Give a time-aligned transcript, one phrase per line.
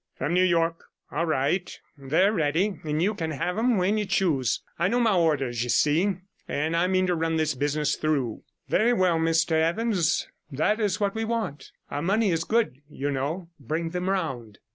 [0.15, 4.63] 'From New York.' 'All right; they're ready, and you can have 'em when you choose.
[4.79, 6.15] I know my orders, you see,
[6.47, 10.99] and I mean to run this business through.' 23 'Very well, Mr Evans, that is
[10.99, 11.71] what we want.
[11.91, 13.49] Our money is good, you know.
[13.59, 14.57] Bring them round.'